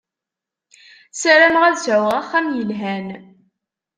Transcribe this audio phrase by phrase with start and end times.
[1.21, 3.07] Sarameɣ ad sɛuɣ axxam yelhan.